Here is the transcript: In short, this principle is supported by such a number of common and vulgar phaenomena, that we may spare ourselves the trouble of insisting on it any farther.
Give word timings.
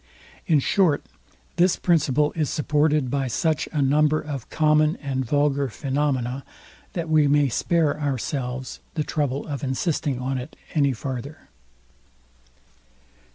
In 0.47 0.57
short, 0.59 1.03
this 1.57 1.75
principle 1.75 2.33
is 2.35 2.49
supported 2.49 3.11
by 3.11 3.27
such 3.27 3.69
a 3.71 3.83
number 3.83 4.19
of 4.19 4.49
common 4.49 4.95
and 4.95 5.23
vulgar 5.23 5.67
phaenomena, 5.69 6.43
that 6.93 7.07
we 7.07 7.27
may 7.27 7.49
spare 7.49 7.99
ourselves 7.99 8.79
the 8.95 9.03
trouble 9.03 9.45
of 9.45 9.63
insisting 9.63 10.17
on 10.17 10.39
it 10.39 10.55
any 10.73 10.91
farther. 10.91 11.49